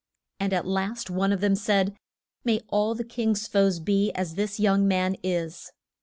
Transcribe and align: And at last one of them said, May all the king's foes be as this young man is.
And 0.39 0.51
at 0.51 0.65
last 0.65 1.11
one 1.11 1.31
of 1.31 1.41
them 1.41 1.53
said, 1.53 1.95
May 2.43 2.61
all 2.69 2.95
the 2.95 3.03
king's 3.03 3.47
foes 3.47 3.79
be 3.79 4.11
as 4.13 4.33
this 4.33 4.59
young 4.59 4.87
man 4.87 5.15
is. 5.21 5.71